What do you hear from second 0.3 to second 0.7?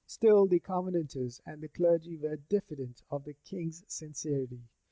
the